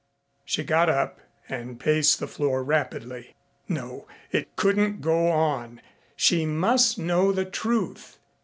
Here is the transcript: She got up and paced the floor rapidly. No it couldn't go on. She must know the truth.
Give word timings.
She 0.45 0.63
got 0.63 0.89
up 0.89 1.19
and 1.47 1.79
paced 1.79 2.19
the 2.19 2.25
floor 2.27 2.63
rapidly. 2.63 3.35
No 3.69 4.07
it 4.31 4.55
couldn't 4.55 4.99
go 4.99 5.27
on. 5.29 5.79
She 6.15 6.43
must 6.43 6.97
know 6.97 7.31
the 7.31 7.45
truth. 7.45 8.17